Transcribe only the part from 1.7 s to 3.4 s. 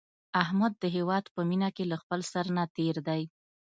کې له خپل سر نه تېر دی.